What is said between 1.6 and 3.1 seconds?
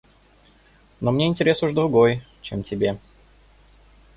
уж другой, чем тебе.